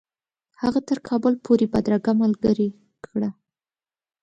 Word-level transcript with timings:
هغه 0.61 0.79
تر 0.89 0.97
کابل 1.07 1.33
پوري 1.43 1.67
بدرګه 1.73 2.11
ملګرې 2.21 2.67
کړي. 3.05 3.29